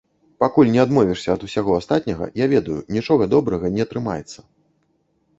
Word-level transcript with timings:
Пакуль 0.43 0.69
не 0.75 0.79
адмовішся 0.83 1.27
ад 1.33 1.43
усяго 1.47 1.75
астатняга, 1.81 2.29
я 2.39 2.45
ведаю, 2.53 2.77
нічога 2.95 3.27
добрага 3.35 3.71
не 3.77 3.81
атрымаецца. 3.85 4.39